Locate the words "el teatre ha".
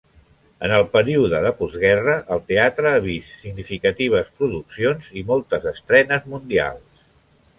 2.35-3.03